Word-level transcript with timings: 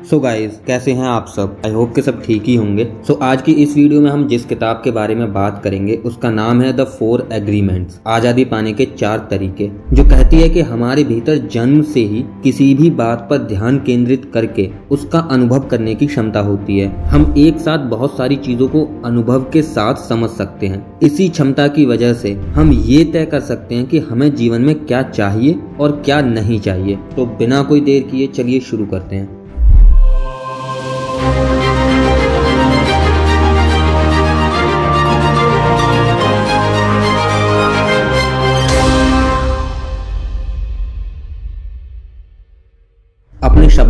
सो 0.00 0.16
so 0.16 0.22
guys 0.22 0.58
कैसे 0.66 0.92
हैं 0.92 1.04
आप 1.04 1.26
सब? 1.28 1.56
आई 1.66 1.72
होप 1.72 1.94
के 1.94 2.02
सब 2.02 2.20
ठीक 2.22 2.42
ही 2.44 2.54
होंगे। 2.56 2.84
सो 3.06 3.12
so 3.12 3.22
आज 3.22 3.40
की 3.42 3.52
इस 3.52 3.74
वीडियो 3.76 4.00
में 4.00 4.10
हम 4.10 4.26
जिस 4.28 4.44
किताब 4.44 4.80
के 4.84 4.90
बारे 4.90 5.14
में 5.14 5.32
बात 5.32 5.60
करेंगे, 5.64 5.94
उसका 5.96 6.30
नाम 6.30 6.60
है 6.62 6.72
द 6.72 6.84
फोर 6.88 7.26
एग्रीमेंट्स 7.32 7.98
आज़ादी 8.06 8.44
पाने 8.44 8.72
के 8.72 8.84
चार 8.88 9.26
तरीके, 9.30 9.68
जो 9.92 10.04
कहती 10.04 10.36
है 10.36 10.48
कि 10.48 10.60
हमारे 10.60 11.04
भीतर 11.04 11.38
जन्म 11.48 11.82
से 11.84 12.00
ही 12.02 12.24
किसी 12.42 12.72
भी 12.74 12.90
बात 12.92 13.26
पर 13.30 13.38
ध्यान 13.38 13.78
केंद्रित 13.78 14.30
करके 14.34 14.68
उसका 14.90 15.18
अनुभव 15.30 15.66
करने 15.68 15.94
की 15.94 16.06
क्षमता 16.06 16.40
होती 16.40 16.78
है। 16.78 16.88
हम 17.06 17.34
एक 17.38 17.58
साथ 17.58 17.88
बहुत 17.88 18.16
सारी 18.16 18.36
चीज़ों 18.38 18.68
को 18.68 18.84
अनुभव 19.04 19.50
के 19.52 19.62
साथ 19.64 20.06
समझ 20.08 20.30
सकते 20.30 20.66
हैं। 20.66 21.00
इसी 21.02 21.28
क्षमता 21.30 21.66
की 21.68 21.86
वजह 21.86 22.12
से 22.14 22.32
हम 22.54 22.72
ये 22.72 23.02
तय 23.04 23.26
कर 23.26 23.40
सकते 23.42 23.74
हैं 23.74 23.86
कि 23.86 23.98
हमें 24.00 24.34
जीवन 24.34 24.62
में 24.62 24.74
क्या 24.76 25.02
चाहिए 25.04 25.58
और 25.80 26.00
क्या 26.04 26.20
नहीं 26.22 26.60
चाहिए। 26.60 26.96
तो 27.16 27.26
बिना 27.38 27.62
कोई 27.62 27.80
देर 27.80 28.02
किए 28.02 28.26
चलिए 28.28 28.60
शुरू 28.60 28.86
करते 28.86 29.16
हैं। 29.16 29.37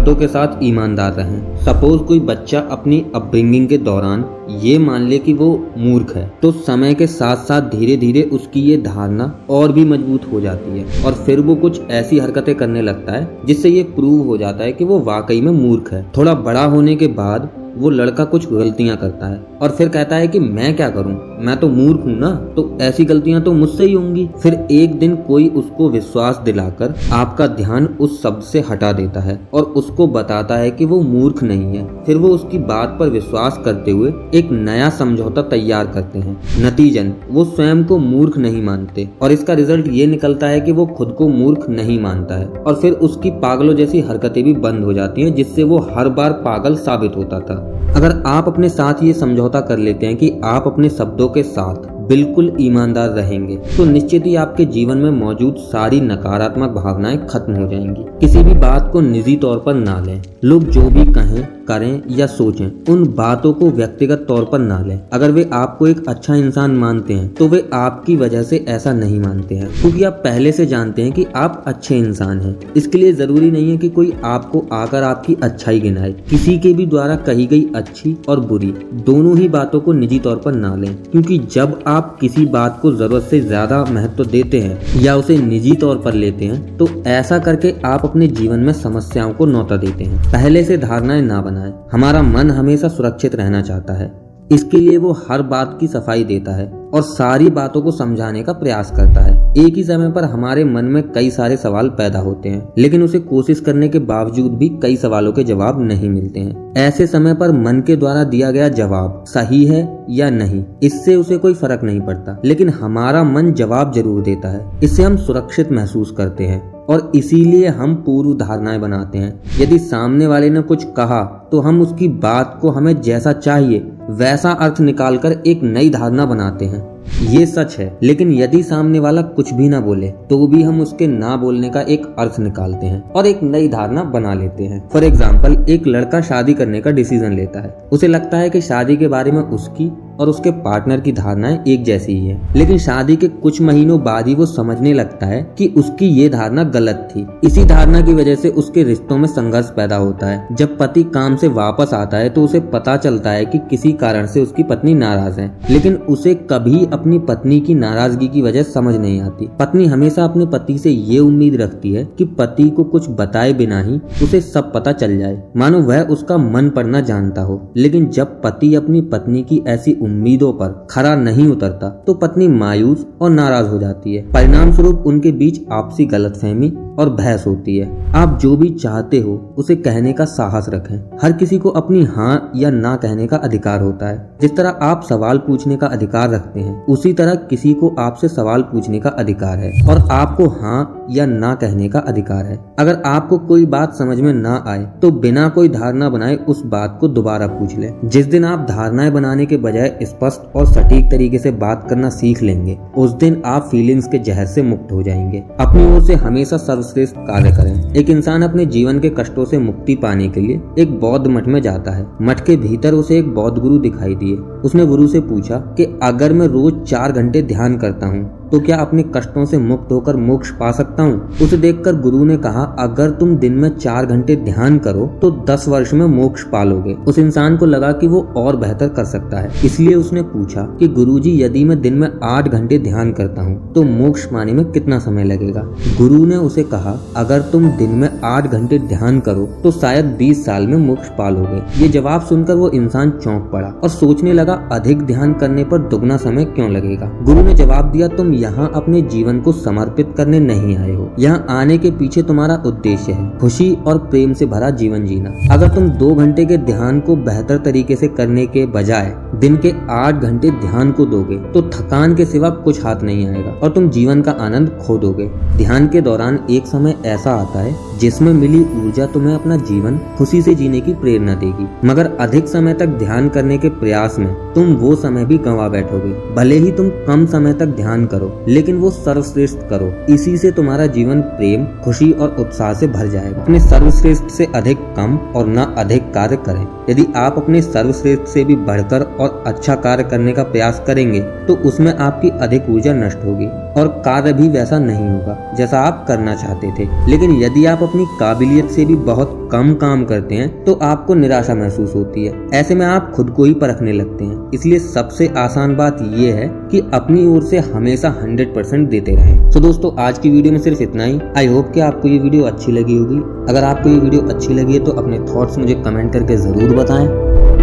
अपने 0.09 0.21
के 0.21 0.27
साथ 0.29 0.62
ईमानदार 0.62 1.12
रहें। 1.12 1.57
सपोज़ 1.57 2.03
कोई 2.03 2.21
बच्चा 2.21 2.61
अपनी 2.71 3.05
अपब्रिंगिंग 3.15 3.66
के 3.69 3.79
दौरान 3.79 4.25
ये 4.61 4.79
मान 4.79 5.07
ले 5.09 5.19
कि 5.19 5.33
वो 5.33 5.49
मूर्ख 5.79 6.15
है 6.16 6.27
तो 6.43 6.51
समय 6.53 6.95
के 6.95 7.07
साथ 7.07 7.37
साथ 7.37 7.69
धीरे 7.71 7.97
धीरे 7.97 8.23
उसकी 8.33 8.61
ये 8.61 8.77
धारणा 8.77 9.27
और 9.51 9.73
भी 9.73 9.85
मज़बूत 9.85 10.30
हो 10.33 10.41
जाती 10.41 10.79
है 10.79 11.05
और 11.05 11.15
फिर 11.27 11.41
वो 11.41 11.55
कुछ 11.57 11.80
ऐसी 11.91 12.19
हरकतें 12.19 12.55
करने 12.55 12.83
लगता 12.83 13.13
है, 13.13 13.29
जिससे 13.47 13.69
ये 13.69 13.83
प्रूव 13.83 14.27
हो 14.27 14.37
जाता 14.37 14.65
है 14.65 14.73
कि 14.73 14.85
वो 14.85 14.99
वाकई 15.01 15.41
में 15.41 15.52
मूर्ख 15.52 15.93
है। 15.93 16.05
थोड़ा 16.16 16.35
बड़ा 16.35 16.65
होने 16.66 16.97
के 16.97 17.07
बाद 17.15 17.49
वो 17.77 17.91
लड़का 17.91 18.25
कुछ 18.25 18.51
गलतियाँ 18.52 18.97
करता 18.97 19.27
है। 19.27 19.48
और 19.62 19.71
फिर 19.71 19.89
कहता 19.89 20.16
है 20.16 20.29
कि 20.29 20.38
मैं 20.38 20.74
क्या 20.77 20.88
करूँ? 20.91 21.16
मैं 21.38 21.57
तो 21.57 21.69
मूर्ख 21.69 22.05
हूँ 22.05 22.19
ना? 22.19 22.30
तो 22.57 22.79
ऐसी 22.80 23.05
गलतियाँ 23.05 23.41
तो 23.43 23.52
मुझसे 23.52 23.85
ही 23.85 23.93
होंगी। 23.93 24.29
फिर 24.43 24.55
एक 24.71 24.99
दिन 24.99 25.16
कोई 25.16 25.49
उसको 25.49 25.88
विश्वास 25.91 26.41
दिलाकर 26.45 26.95
आपका 27.13 27.46
ध्यान 27.46 27.87
उस 28.01 28.23
शब्द 28.23 28.43
से 28.43 28.60
हटा 28.60 28.93
देता 28.93 29.21
है 29.21 29.38
और 29.55 29.63
उसको 29.63 30.07
बताता 30.07 30.57
है 30.57 30.71
कि 30.71 30.85
वो 30.85 31.01
मूर्ख 31.01 31.43
नहीं 31.43 31.77
है। 31.77 31.87
फिर 32.05 32.16
वो 32.16 32.29
उसकी 32.29 32.59
बात 32.59 32.97
पर 33.01 33.09
विश्वास 33.09 33.60
करते 33.65 33.91
हुए 33.91 34.13
एक 34.35 34.51
नया 34.52 34.91
समझौता 34.91 35.43
तैयार 35.43 35.87
करते 35.87 36.19
हैं। 36.19 36.37
नतीजन, 36.60 37.13
वो 37.30 37.45
स्वयं 37.45 37.85
को 37.85 37.99
मूर्ख 37.99 38.38
नहीं 38.38 38.63
मानते 38.63 39.09
और 39.23 39.32
इसका 39.32 39.54
रिज़ल्ट 39.54 39.88
ये 39.88 40.07
निकलता 40.07 40.47
है 40.47 40.60
कि 40.60 40.73
वो 40.73 40.87
खुद 40.88 41.15
को 41.19 41.29
मूर्ख 41.29 41.69
नहीं 41.69 42.01
मानता 42.01 42.35
है। 42.35 42.47
और 42.47 42.75
फिर 42.75 42.93
उसकी 42.93 43.30
पागलों 43.30 43.75
जैसी 43.75 44.01
हरकतें 44.01 44.43
भी 44.45 44.52
बंद 44.54 44.85
हो 44.85 44.93
जाती 44.93 45.23
हैं, 45.23 45.35
जिससे 45.35 45.63
वो 45.63 45.79
हर 45.91 46.09
बार 46.09 46.32
पागल 46.45 46.77
साबित 46.77 47.16
होता 47.16 47.41
था। 47.41 47.57
अगर 47.97 48.23
आप 48.27 48.49
अपने 48.49 48.69
साथ 48.69 49.02
ये 49.02 49.13
समझौता 49.13 49.48
कर 49.57 49.79
लेते 49.79 50.07
हैं 50.07 50.16
कि 50.16 50.41
आप 50.45 50.66
अपने 50.66 50.91
शब्दों 50.91 51.29
के 51.29 51.43
साथ 51.43 51.98
बिल्कुल 52.09 52.52
ईमानदार 52.60 53.09
रहेंगे 53.10 53.56
तो 53.76 53.84
निश्चित 53.84 54.26
ही 54.26 54.34
आपके 54.37 54.64
जीवन 54.68 54.98
में 54.98 55.10
मौजूद 55.10 55.54
सारी 55.68 56.01
नकारात्मक 56.01 56.70
भावनाएँ 56.74 57.18
खत्म 57.30 57.54
हो 57.54 57.68
जाएँगी। 57.70 58.04
किसी 58.20 58.42
भी 58.42 58.54
बात 58.59 58.90
को 58.92 59.01
निजी 59.01 59.37
तौर 59.37 59.59
पर 59.59 59.74
ना 59.74 59.98
लें। 60.01 60.23
लोग 60.45 60.64
जो 60.64 60.82
भी 60.82 61.04
कहें, 61.04 61.46
करें 61.68 62.02
या 62.10 62.26
सोचें, 62.26 62.66
उन 62.88 63.04
बातों 63.14 63.52
को 63.52 63.70
व्यक्तिगत 63.70 64.25
तौर 64.28 64.44
पर 64.44 64.59
ना 64.59 64.78
लें। 64.81 64.98
अगर 65.12 65.31
वे 65.31 65.48
आपको 65.53 65.86
एक 65.86 66.09
अच्छा 66.09 66.34
इंसान 66.34 66.76
मानते 66.76 67.14
हैं 67.14 67.28
तो 67.34 67.48
वे 67.48 67.69
आपकी 67.75 68.16
वजह 68.16 68.42
से 68.42 68.64
ऐसा 68.69 68.92
नहीं 68.92 69.19
मानते 69.20 69.54
हैं। 69.54 69.69
क्योंकि 69.81 70.04
आप 70.04 70.12
पहले 70.25 70.53
से 70.53 70.66
जानते 70.66 71.03
हैं 71.03 71.12
कि 71.12 71.26
आप 71.36 71.62
अच्छे 71.66 71.98
इंसान 71.98 72.41
हैं। 72.41 72.56
इसके 72.76 72.98
लिए 72.98 73.12
ज़रूरी 73.12 73.50
नहीं 73.50 73.70
है 73.70 73.76
कि 73.76 73.88
कोई 73.88 74.12
आपको 74.25 74.64
आकर 74.72 75.03
आपकी 75.03 75.36
अच्छाई 75.42 75.81
गिनाए। 75.81 76.12
किसी 76.31 76.59
के 76.59 76.72
भी 76.72 76.86
द्वारा 76.86 77.16
कही 77.16 77.47
गई 77.47 77.66
अच्छी 77.76 78.16
और 78.28 78.41
बुरी, 78.41 78.72
दोनों 79.06 79.36
ही 79.38 79.48
बातों 79.48 79.81
को 79.81 79.92
निजी 79.92 80.19
तौर 80.19 80.36
पर 80.36 80.53
ना 80.53 80.75
लें। 80.76 80.94
क्योंकि 81.03 81.38
जब 81.53 81.78
आप 81.86 81.97
किसी 82.00 82.47
बात 82.47 82.78
को 82.82 82.93
ज़रूरत 82.93 83.22
से 83.22 83.41
ज़्यादा 83.41 83.84
महत्व 83.84 84.25
देते 84.25 84.60
हैं 84.60 85.00
या 85.00 85.16
उसे 85.16 85.36
निजी 85.38 85.72
तौर 85.72 85.98
पर 85.98 86.12
लेते 86.12 86.44
हैं 86.44 86.76
तो 86.76 86.88
ऐसा 87.06 87.38
करके 87.38 87.75
आप 87.84 88.04
अपने 88.04 88.28
जीवन 88.28 88.60
में 88.60 88.72
समस्याओं 88.72 89.32
को 89.32 89.47
नौता 89.47 89.76
देते 89.76 90.04
हैं। 90.04 90.32
पहले 90.32 90.64
से 90.64 90.78
धारणाएँ 90.78 91.22
ना 91.22 91.41
बनाए। 91.41 91.72
हमारा 91.92 92.22
मन 92.22 92.50
हमेशा 92.50 92.88
सुरक्षित 92.88 93.34
रहना 93.34 93.62
चाहता 93.62 93.92
है। 93.92 94.28
इसके 94.50 94.76
लिए 94.76 94.97
वो 94.97 95.12
हर 95.28 95.42
बात 95.42 95.76
की 95.81 95.86
सफ़ाई 95.86 96.25
देता 96.25 96.53
है 96.53 96.66
और 96.94 97.03
सारी 97.03 97.50
बातों 97.50 97.82
को 97.82 97.91
समझाने 97.91 98.42
का 98.42 98.53
प्रयास 98.53 98.91
करता 98.91 99.20
है। 99.20 99.36
एक 99.59 99.76
ही 99.76 99.82
समय 99.84 100.10
पर 100.12 100.25
हमारे 100.25 100.64
मन 100.64 100.84
में 100.84 101.03
कई 101.12 101.31
सारे 101.31 101.56
सवाल 101.56 101.88
पैदा 101.88 102.19
होते 102.19 102.48
हैं, 102.48 102.72
लेकिन 102.78 103.03
उसे 103.03 103.19
कोशिश 103.19 103.60
करने 103.60 103.88
के 103.88 103.98
बावजूद 103.98 104.53
भी 104.53 104.69
कई 104.82 104.97
सवालों 104.97 105.32
के 105.32 105.44
जवाब 105.44 105.82
नहीं 105.82 106.10
मिलते 106.10 106.41
हैं। 106.41 106.72
ऐसे 106.76 107.06
समय 107.06 107.34
पर 107.34 107.53
मन 107.53 107.82
के 107.86 107.97
द्वारा 107.97 108.25
दिया 108.25 108.50
गया 108.50 108.69
जवाब 108.70 109.25
सही 109.28 109.64
है 109.64 110.06
या 110.10 110.31
नहीं, 110.31 110.65
इससे 110.82 111.16
उसे 111.16 111.36
कोई 111.36 111.54
फ़र्क 111.54 111.84
नहीं 111.84 112.00
पड़ता, 112.00 112.41
लेकिन 112.44 112.69
हमारा 112.70 113.25
मन 113.25 113.53
जवाब 113.53 113.92
ज़रूर 113.92 114.22
देता 114.22 114.48
है। 114.48 114.66
इससे 114.84 115.03
हम 115.03 115.16
सुरक्षित 115.16 115.72
महसूस 115.72 116.15
करते 116.19 116.47
हैं। 116.47 116.78
और 116.88 117.10
इसीलिए 117.15 117.69
हम 117.69 117.94
पूर्व 117.97 118.34
धारणाएँ 118.37 118.78
बनाते 118.81 119.19
हैं। 119.19 119.32
यदि 119.60 119.78
सामने 119.81 120.26
वाले 120.26 120.50
ने 120.50 120.60
कुछ 120.62 120.84
कहा 120.97 121.22
तो 121.53 121.60
हम 121.60 121.81
उसकी 121.82 122.09
बात 122.09 122.59
को 122.62 122.71
हमें 122.71 123.00
जैसा 123.00 123.32
चाहिए, 123.34 123.78
वैसा 124.10 124.50
अर्थ 124.53 124.81
निकालकर 124.81 125.43
एक 125.47 125.62
नई 125.65 125.91
धारणा 125.91 126.25
बनाते 126.27 126.65
हैं। 126.65 126.87
ये 127.28 127.44
सच 127.47 127.77
है, 127.78 127.98
लेकिन 128.03 128.32
यदि 128.32 128.62
सामने 128.62 128.98
वाला 129.00 129.22
कुछ 129.22 129.53
भी 129.54 129.69
ना 129.69 129.81
बोले 129.81 130.09
तो 130.31 130.47
भी 130.47 130.62
हम 130.62 130.81
उसके 130.81 131.06
ना 131.06 131.37
बोलने 131.37 131.69
का 131.71 131.81
एक 131.82 132.04
अर्थ 132.19 132.38
निकालते 132.41 132.87
हैं 132.87 133.03
और 133.10 133.27
एक 133.27 133.43
नई 133.43 133.69
धारणा 133.69 134.03
बना 134.06 134.34
लेते 134.34 134.65
हैं। 134.65 134.88
फॉर 134.88 135.04
एग्ज़ाम्पल 135.04 135.65
एक 135.69 135.87
लड़का 135.87 136.21
शादी 136.22 136.54
करने 136.54 136.81
का 136.81 136.91
डिसीज़न 136.91 137.32
लेता 137.32 137.60
है। 137.60 137.77
उसे 137.93 138.09
लगता 138.09 138.38
है 138.38 138.50
कि 138.50 138.60
शादी 138.60 138.97
के 138.97 139.09
बारे 139.09 139.32
में 139.32 139.43
उसकी 139.43 139.91
और 140.18 140.28
उसके 140.28 140.50
पार्टनर 140.50 141.00
की 141.00 141.12
धारणाएँ 141.12 141.58
एक 141.68 141.84
जैसी 141.84 142.12
ही 142.12 142.26
है। 142.26 142.48
लेकिन 142.56 142.78
शादी 142.78 143.16
के 143.16 143.28
कुछ 143.28 143.60
महीनों 143.60 144.02
बाद 144.04 144.28
ही 144.28 144.34
वो 144.34 144.46
समझने 144.46 144.92
लगता 144.92 145.26
है 145.26 145.54
कि 145.58 145.66
उसकी 145.76 146.06
ये 146.06 146.28
धारणा 146.28 146.64
गलत 146.64 147.08
थी। 147.16 147.26
इसी 147.44 147.64
धारणा 147.64 148.00
की 148.00 148.14
वजह 148.14 148.34
से 148.34 148.48
उसके 148.48 148.82
रिश्तों 148.82 149.18
में 149.18 149.28
संघर्ष 149.28 149.70
पैदा 149.70 149.96
होता 149.96 150.26
है। 150.26 150.48
जब 150.52 150.78
पति 150.78 151.02
काम 151.02 151.36
से 151.36 151.48
वापस 151.48 151.94
आता 151.94 152.16
है 152.16 152.30
तो 152.30 152.42
उसे 152.42 152.60
पता 152.60 152.96
चलता 152.96 153.30
है 153.30 153.44
कि 153.46 153.58
किसी 153.58 153.92
कारण 153.92 154.26
से 154.26 154.40
उसकी 154.40 154.62
पत्नी 154.62 154.94
नाराज़ 154.94 155.40
है। 155.40 155.58
लेकिन 155.70 155.94
उसे 155.94 156.34
कभी 156.34 156.86
अपनी 156.92 157.18
पत्नी 157.18 157.60
की 157.60 157.74
नाराज़गी 157.74 158.28
की 158.28 158.42
वजह 158.42 158.62
समझ 158.62 158.94
नहीं 158.96 159.20
आती। 159.20 159.48
पत्नी 159.58 159.86
हमेशा 159.86 160.24
अपने 160.24 160.46
पति 160.46 160.78
से 160.78 160.90
ये 160.90 161.18
उम्मीद 161.18 161.54
रखती 161.54 161.92
है 161.92 162.04
कि 162.18 162.24
पति 162.24 162.70
को 162.70 162.84
कुछ 162.84 163.10
बताए 163.10 163.52
बिना 163.52 163.80
ही 163.82 164.00
उसे 164.22 164.40
सब 164.40 164.72
पता 164.72 164.92
चल 164.92 165.18
जाए। 165.18 165.42
मानो 165.56 165.78
वह 165.78 166.02
उसका 166.02 166.36
मन 166.36 166.68
पढ़ना 166.70 167.00
जानता 167.00 167.42
हो। 167.42 167.72
लेकिन 167.76 168.06
जब 168.06 168.42
पति 168.42 168.74
अपनी 168.74 169.00
पत्नी 169.00 169.42
की 169.42 169.62
ऐसी 169.66 169.92
उम्मीदों 170.08 170.52
पर 170.52 170.86
खरा 170.91 171.14
नहीं 171.16 171.48
उतरता 171.48 171.88
तो 172.06 172.14
पत्नी 172.14 172.48
मायूस 172.48 173.06
और 173.20 173.30
नाराज़ 173.30 173.66
हो 173.66 173.78
जाती 173.78 174.14
है। 174.14 174.22
परिणाम 174.32 174.72
स्वरूप 174.72 175.02
उनके 175.06 175.32
बीच 175.32 175.60
आपसी 175.72 176.04
गलतफहमी 176.06 176.72
और 176.98 177.08
बहस 177.08 177.46
होती 177.46 177.76
है। 177.76 178.12
आप 178.14 178.38
जो 178.38 178.56
भी 178.56 178.68
चाहते 178.70 179.18
हो, 179.20 179.54
उसे 179.58 179.76
कहने 179.76 180.12
का 180.12 180.24
साहस 180.24 180.66
रखें। 180.68 181.18
हर 181.22 181.32
किसी 181.32 181.58
को 181.58 181.68
अपनी 181.70 182.02
हाँ 182.04 182.50
या 182.56 182.70
ना 182.70 182.94
कहने 182.97 183.26
का 183.26 183.36
अधिकार 183.36 183.80
होता 183.80 184.08
है। 184.08 184.30
जिस 184.41 184.56
तरह 184.56 184.68
आप 184.82 185.02
सवाल 185.08 185.38
पूछने 185.38 185.76
का 185.76 185.86
अधिकार 185.86 186.30
रखते 186.30 186.60
हैं, 186.60 186.86
उसी 186.86 187.12
तरह 187.12 187.34
किसी 187.34 187.74
को 187.74 187.94
आपसे 187.98 188.28
सवाल 188.28 188.62
पूछने 188.62 189.00
का 189.00 189.10
अधिकार 189.10 189.58
है। 189.58 189.72
और 189.88 189.98
आपको 190.10 190.47
हाँ 190.47 191.06
या 191.10 191.26
ना 191.26 191.54
कहने 191.54 191.88
का 191.88 191.98
अधिकार 191.98 192.44
है। 192.44 192.58
अगर 192.78 193.02
आपको 193.06 193.38
कोई 193.38 193.66
बात 193.66 193.94
समझ 193.94 194.20
में 194.20 194.32
ना 194.32 194.64
आए 194.68 194.86
तो 195.02 195.10
बिना 195.10 195.48
कोई 195.48 195.68
धारणा 195.68 196.08
बनाए 196.08 196.36
उस 196.48 196.64
बात 196.66 196.98
को 197.00 197.08
दोबारा 197.08 197.47
पूछ 197.47 197.76
ले। 197.78 197.92
जिस 198.04 198.26
दिन 198.26 198.44
आप 198.44 198.66
धारणाएँ 198.68 199.10
बनाने 199.10 199.47
के 199.47 199.56
बजाय 199.56 199.97
स्पष्ट 200.03 200.56
और 200.56 200.66
सटीक 200.66 201.10
तरीके 201.10 201.38
से 201.38 201.50
बात 201.50 201.86
करना 201.91 202.10
सीख 202.10 202.42
लेंगे। 202.42 202.78
उस 202.97 203.10
दिन 203.10 203.42
आप 203.47 203.69
फीलिंग्स 203.70 204.09
के 204.09 204.19
जहर 204.19 204.47
से 204.47 204.62
मुक्त 204.62 204.92
हो 204.92 205.03
जाएँगे। 205.03 205.42
अपनी 205.60 205.84
ओर 205.86 206.03
से 206.03 206.14
हमेशा 206.16 206.56
सर्वश्रेष्ठ 206.56 207.16
कार्य 207.19 207.50
करें। 207.53 207.94
एक 207.94 208.10
इंसान 208.10 208.42
अपने 208.42 208.66
जीवन 208.66 208.98
के 209.00 209.10
कष्टों 209.10 209.44
से 209.44 209.59
मुक्ति 209.59 209.94
पाने 209.94 210.28
के 210.28 210.41
लिए 210.41 210.60
एक 210.78 210.98
बौद्ध 211.00 211.26
मठ 211.26 211.47
में 211.47 211.60
जाता 211.62 211.91
है। 211.91 212.06
मठ 212.22 212.41
के 212.41 212.56
भीतर 212.56 212.95
उसे 212.95 213.18
एक 213.18 213.28
बौद्ध 213.28 213.59
गुरु 213.59 213.78
दिखाई 213.78 214.15
दिए। 214.15 214.34
उसने 214.65 214.86
गुरु 214.86 215.06
से 215.06 215.21
पूछा 215.21 215.56
कि, 215.77 215.84
अगर 216.03 216.33
मैं 216.33 216.47
रोज 216.47 216.83
चार 216.83 217.12
घंटे 217.12 217.42
ध्यान 217.42 217.77
करता 217.77 218.06
हूँ 218.06 218.36
तो 218.53 218.59
क्या 218.60 218.77
अपने 218.77 219.03
कष्टों 219.16 219.45
से 219.45 219.59
मुक्त 219.59 219.91
होकर 219.92 220.16
मोक्ष 220.16 220.50
पा 220.50 220.71
सकता 220.72 221.03
हूँ? 221.03 221.30
उसे 221.42 221.56
देखकर 221.56 221.97
गुरु 221.97 222.24
ने 222.24 222.36
कहा, 222.36 222.62
अगर 222.78 223.10
तुम 223.10 223.34
दिन 223.36 223.54
में 223.54 223.68
चार 223.71 224.06
घंटे 224.06 224.36
ध्यान 224.36 224.78
करो 224.78 225.06
तो 225.22 225.30
दस 225.50 225.68
वर्ष 225.68 225.92
में 225.92 226.06
मोक्ष 226.06 226.42
पालोगे 226.42 226.95
उस 227.09 227.18
इंसान 227.18 227.56
को 227.56 227.66
लगा 227.66 227.91
कि 227.92 228.06
वो 228.06 228.21
और 228.36 228.56
बेहतर 228.56 228.89
कर 228.89 229.04
सकता 229.04 229.41
है। 229.41 229.50
इसलिए 229.65 229.87
इसीलिए 229.88 229.94
उसने 229.96 230.22
पूछा 230.22 230.62
कि 230.78 230.86
गुरुजी, 230.88 231.30
यदि 231.42 231.64
मैं 231.64 231.80
दिन 231.80 231.94
में 231.94 232.08
आठ 232.24 232.48
घंटे 232.48 232.78
ध्यान 232.78 233.12
करता 233.12 233.42
हूँ 233.42 233.72
तो 233.74 233.82
मोक्ष 233.82 234.24
पाने 234.26 234.52
में 234.52 234.64
कितना 234.66 234.98
समय 234.98 235.24
लगेगा? 235.24 235.60
गुरु 235.98 236.24
ने 236.26 236.36
उसे 236.38 236.62
कहा, 236.64 236.92
अगर 237.16 237.40
तुम 237.52 237.68
दिन 237.72 237.90
में 237.92 238.08
आठ 238.24 238.46
घंटे 238.48 238.78
ध्यान 238.80 239.20
करो 239.20 239.46
तो 239.62 239.70
शायद 239.72 240.04
बीस 240.18 240.44
साल 240.44 240.66
में 240.66 240.76
मोक्ष 240.78 241.08
पालोगे 241.18 241.62
ये 241.82 241.88
जवाब 241.90 242.22
सुनकर 242.24 242.54
वो 242.54 242.70
इंसान 242.70 243.10
चौंक 243.12 243.48
पड़ा 243.52 243.68
और 243.68 243.88
सोचने 243.90 244.32
लगा, 244.32 244.54
अधिक 244.72 245.02
ध्यान 245.02 245.32
करने 245.34 245.64
पर 245.64 245.78
दुगना 245.88 246.16
समय 246.18 246.44
क्यों 246.46 246.70
लगेगा? 246.70 247.10
गुरु 247.22 247.42
ने 247.42 247.54
जवाब 247.54 247.90
दिया, 247.92 248.08
तुम 248.08 248.32
यहाँ 248.34 248.70
अपने 248.74 249.02
जीवन 249.06 249.40
को 249.40 249.52
समर्पित 249.54 250.12
करने 250.16 250.40
नहीं 250.40 250.76
आए 250.76 250.94
हो। 250.94 251.10
यहाँ 251.18 251.46
आने 251.50 251.78
के 251.78 251.90
पीछे 251.92 252.22
तुम्हारा 252.24 252.62
उद्देश्य 252.66 253.12
है, 253.12 253.30
खुशी 253.38 253.72
और 253.86 253.98
प्रेम 254.00 254.32
से 254.32 254.46
भरा 254.46 254.70
जीवन 254.72 255.04
जीना। 255.06 255.34
अगर 255.50 255.74
तुम 255.74 255.88
दो 255.98 256.14
घंटे 256.17 256.44
के 256.46 256.56
ध्यान 256.67 257.00
को 257.00 257.17
बेहतर 257.19 257.58
तरीके 257.61 257.96
से 257.96 258.08
करने 258.11 258.46
के 258.46 258.67
बजाय 258.69 259.14
दिन 259.37 259.56
के 259.56 259.73
आठ 259.91 260.15
घंटे 260.15 260.51
ध्यान 260.51 260.93
को 260.93 261.07
दोगे 261.07 261.37
तो 261.53 261.63
थकान 261.71 262.15
के 262.15 262.25
सिवा 262.25 262.51
कुछ 262.51 262.85
हाथ 262.85 263.03
नहीं 263.03 263.27
आएगा 263.29 263.51
और 263.53 263.71
तुम 263.71 263.89
जीवन 263.91 264.23
का 264.23 264.31
आनंद 264.41 264.71
खो 264.83 264.97
दोगे। 264.99 265.27
ध्यान 265.57 265.89
के 265.89 266.01
दौरान 266.01 266.39
एक 266.51 266.67
समय 266.67 266.97
ऐसा 267.07 267.35
आता 267.35 267.61
है, 267.61 267.75
जिसमें 267.99 268.33
मिली 268.33 268.61
ऊर्जा 268.77 269.07
तुम्हें 269.07 269.35
अपना 269.35 269.57
जीवन 269.65 269.99
खुशी 270.19 270.43
से 270.43 270.55
जीने 270.55 270.81
की 270.81 270.95
प्रेरणा 270.95 271.35
देगी। 271.35 271.69
मगर 271.85 272.11
अधिक 272.21 272.49
समय 272.49 272.75
तक 272.75 272.87
ध्यान 272.99 273.29
करने 273.29 273.59
के 273.59 273.69
प्रयास 273.71 274.19
में 274.19 274.48
तुम 274.59 274.73
वो 274.77 274.95
समय 274.97 275.25
भी 275.25 275.37
गंवा 275.39 275.67
बैठोगे। 275.69 276.13
भले 276.35 276.55
ही 276.55 276.71
तुम 276.73 276.89
कम 277.07 277.25
समय 277.27 277.53
तक 277.53 277.67
ध्यान 277.75 278.07
करो, 278.07 278.31
लेकिन 278.49 278.77
वो 278.77 278.91
सर्वश्रेष्ठ 278.91 279.59
करो। 279.71 279.93
इसी 280.09 280.37
से 280.39 280.51
तुम्हारा 280.51 280.87
जीवन 280.89 281.21
प्रेम, 281.21 281.67
खुशी 281.85 282.11
और 282.13 282.35
उत्साह 282.41 282.73
से 282.75 282.87
भर 282.89 283.09
जाएगा। 283.09 283.43
अपने 283.43 283.61
सर्वश्रेष्ठ 283.61 284.31
से 284.31 284.49
अधिक 284.55 284.79
कम 284.97 285.17
और 285.37 285.47
न 285.49 285.67
अधिक 285.79 286.13
कार्य 286.15 286.37
करें। 286.47 286.67
यदि 286.91 287.07
आप 287.17 287.39
अपने 287.39 287.63
सर्वश्रेष्ठ 287.63 288.23
से 288.25 288.45
भी 288.45 288.57
बढ़कर 288.57 289.03
और 289.21 289.43
अच्छा 289.47 289.75
कार्य 289.77 290.05
करने 290.05 290.33
का 290.33 290.43
प्रयास 290.43 290.83
करेंगे 290.87 291.21
तो 291.47 291.55
उसमें 291.69 291.93
आपकी 291.95 292.31
अधिक 292.41 292.69
ऊर्जा 292.71 292.93
नष्ट 292.95 293.25
होगी 293.25 293.47
और 293.77 293.89
कार्य 294.05 294.33
भी 294.33 294.49
वैसा 294.49 294.79
नहीं 294.79 295.09
होगा, 295.09 295.55
जैसा 295.57 295.81
आप 295.81 296.05
करना 296.09 296.35
चाहते 296.35 296.73
थे। 296.79 296.89
लेकिन 297.11 297.41
यदि 297.43 297.65
आप 297.67 297.83
अपनी 297.83 298.07
काबिलियत 298.21 298.71
से 298.71 298.85
भी 298.85 298.95
बहुत 299.07 299.48
कम 299.50 299.73
काम 299.75 300.05
करते 300.05 300.35
हैं 300.35 300.49
तो 300.65 300.73
आपको 300.83 301.15
निराशा 301.15 301.55
महसूस 301.55 301.95
होती 301.95 302.25
है। 302.25 302.33
ऐसे 302.55 302.75
में 302.75 302.85
आप 302.87 303.11
खुद 303.15 303.31
को 303.31 303.45
ही 303.45 303.55
परखने 303.55 303.93
लगते 303.93 304.25
हैं। 304.25 304.50
इसलिए 304.55 304.79
सबसे 304.79 305.27
आसान 305.39 305.77
बात 305.77 305.99
ये 306.15 306.33
है 306.33 306.49
कि 306.71 306.81
अपनी 306.95 307.27
ओर 307.27 307.43
से 307.43 307.59
हमेशा 307.69 308.15
100 308.17 308.55
परसेंट 308.55 308.89
देते 308.91 309.15
रहें। 309.15 309.50
तो 309.53 309.61
दोस्तों, 309.61 309.93
आज 309.99 310.19
की 310.19 310.31
वीडियो 310.31 310.53
में 310.53 310.61
सिर्फ़ 310.61 310.83
इतना 310.83 311.05
ही। 311.05 311.21
आई 311.37 311.47
होप 311.47 311.71
कि 311.75 311.81
आपको 311.81 312.09
ये 312.09 312.19
वीडियो 312.19 312.45
अच्छी 312.45 312.73
लगी 312.73 312.97
होगी। 312.97 313.19
अगर 313.49 313.65
आपको 313.65 313.89
ये 313.89 313.99
वीडियो 313.99 314.23
अच्छी 314.25 314.55
लगी 314.55 314.73
है 314.73 314.85
तो 314.85 314.93
अपने 314.95 315.19
थॉट्स 315.29 315.59
मुझे 315.59 315.75
कमेंट 315.77 316.12
करके 316.12 316.37
ज़रूर 316.39 316.77
बताएँ। 316.77 317.58